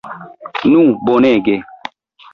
[0.71, 0.79] Nu,
[1.09, 1.55] bonege!